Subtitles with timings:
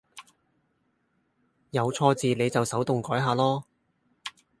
[1.69, 3.65] 有錯字你就手動改下囉